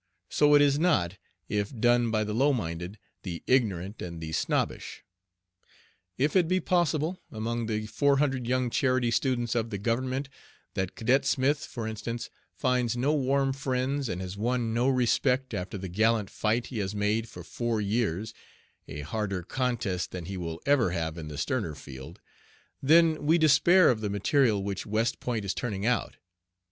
So 0.31 0.55
it 0.55 0.63
is 0.63 0.79
not, 0.79 1.19
if 1.47 1.79
done 1.79 2.09
by 2.09 2.23
the 2.23 2.33
low 2.33 2.53
minded, 2.53 2.97
the 3.21 3.43
ignorant, 3.45 4.01
and 4.01 4.19
the 4.19 4.31
snobbish. 4.31 5.03
If 6.17 6.35
it 6.35 6.47
be 6.47 6.59
possible, 6.59 7.21
among 7.31 7.67
the 7.67 7.85
four 7.85 8.17
hundred 8.17 8.47
young 8.47 8.71
charity 8.71 9.11
students 9.11 9.53
of 9.53 9.69
the 9.69 9.77
Government, 9.77 10.27
that 10.73 10.95
Cadet 10.95 11.23
Smith, 11.23 11.59
for 11.63 11.85
instance, 11.87 12.31
finds 12.55 12.97
no 12.97 13.13
warm 13.13 13.53
friends, 13.53 14.09
and 14.09 14.21
has 14.23 14.35
won 14.35 14.73
no 14.73 14.89
respect 14.89 15.53
after 15.53 15.77
the 15.77 15.87
gallant 15.87 16.31
fight 16.31 16.65
he 16.73 16.79
has 16.79 16.95
made 16.95 17.29
for 17.29 17.43
four 17.43 17.79
years 17.79 18.33
a 18.87 19.01
harder 19.01 19.43
contest 19.43 20.09
than 20.09 20.25
he 20.25 20.35
will 20.35 20.59
ever 20.65 20.89
have 20.89 21.15
in 21.15 21.27
the 21.27 21.37
sterner 21.37 21.75
field 21.75 22.19
then 22.81 23.23
we 23.27 23.37
despair 23.37 23.91
of 23.91 24.01
the 24.01 24.09
material 24.09 24.63
which 24.63 24.83
West 24.83 25.19
Point 25.19 25.45
is 25.45 25.53
turning 25.53 25.85
out. 25.85 26.17